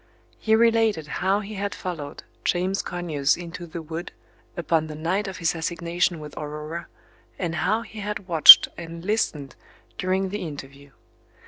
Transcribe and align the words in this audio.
He 0.39 0.55
related 0.55 1.05
how 1.21 1.41
he 1.41 1.53
had 1.53 1.75
followed 1.75 2.23
James 2.43 2.81
Conyers 2.81 3.37
into 3.37 3.67
the 3.67 3.83
wood 3.83 4.11
upon 4.57 4.87
the 4.87 4.95
night 4.95 5.27
of 5.27 5.37
his 5.37 5.53
assignation 5.53 6.19
with 6.19 6.35
Aurora, 6.39 6.87
and 7.37 7.53
how 7.53 7.83
he 7.83 7.99
had 7.99 8.27
watched 8.27 8.67
and 8.79 9.05
listened 9.05 9.55
during 9.99 10.29
the 10.29 10.41
interview. 10.41 10.89